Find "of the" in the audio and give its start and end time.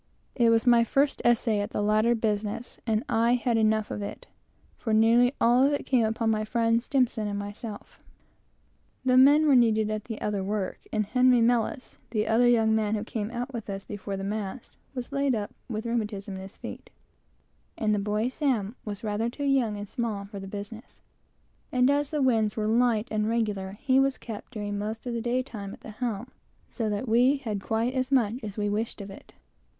25.05-25.21